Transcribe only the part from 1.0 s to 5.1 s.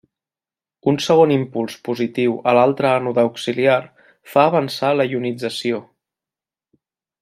segon impuls positiu a l'altre ànode auxiliar fa avançar